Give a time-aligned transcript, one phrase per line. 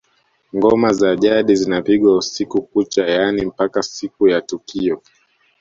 [0.55, 5.01] Ngoma za jadi zinapigwa usiku kucha yaani mpaka siku ya tukio